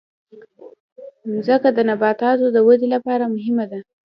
[1.31, 3.79] مځکه د نباتاتو د ودې لپاره مهمه ده.